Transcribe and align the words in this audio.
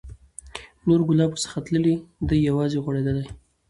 نور 0.87 1.01
ګلاب 1.07 1.31
ورڅخه 1.31 1.59
تللي، 1.67 1.95
دی 2.27 2.37
یوازي 2.49 2.77
غوړېدلی 2.83 3.25